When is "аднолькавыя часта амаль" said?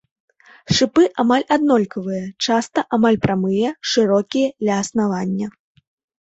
1.55-3.19